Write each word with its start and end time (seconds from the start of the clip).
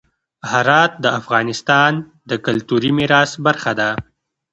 هرات 0.51 0.91
د 1.03 1.05
افغانستان 1.19 1.91
د 2.29 2.31
کلتوري 2.45 2.91
میراث 2.97 3.31
برخه 3.45 3.71
ده. 3.79 3.89